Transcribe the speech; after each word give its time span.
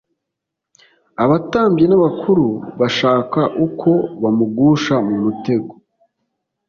Abatambyi 1.23 1.85
n'abakuru 1.87 2.47
bashaka 2.79 3.41
uko 3.65 3.91
bamugusha 4.21 4.95
mu 5.07 5.15
mutego'. 5.23 5.77